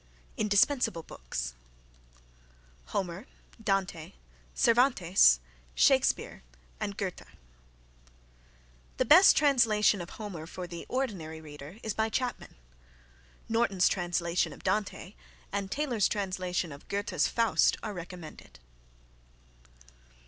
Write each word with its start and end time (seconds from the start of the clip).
INDISPENSABLE 0.35 1.03
BOOKS 1.03 1.53
Homer, 2.85 3.27
Dante, 3.63 4.13
Cervantes, 4.55 5.39
Shakespeare 5.75 6.41
and 6.79 6.97
Goethe. 6.97 7.21
(The 8.97 9.05
best 9.05 9.37
translation 9.37 10.01
of 10.01 10.09
Homer 10.09 10.47
for 10.47 10.65
the 10.65 10.87
ordinary 10.89 11.39
reader 11.39 11.77
is 11.83 11.93
by 11.93 12.09
Chapman. 12.09 12.55
Norton's 13.47 13.87
translation 13.87 14.51
of 14.53 14.63
Dante 14.63 15.13
and 15.51 15.69
Taylor's 15.69 16.07
translation 16.07 16.71
of 16.71 16.87
Goethe's 16.87 17.27
Faust 17.27 17.77
are 17.83 17.93
recommended.) 17.93 18.57